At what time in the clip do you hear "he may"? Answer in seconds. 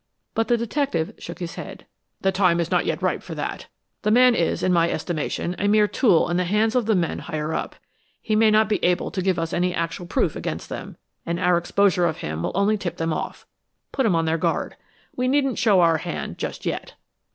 8.19-8.49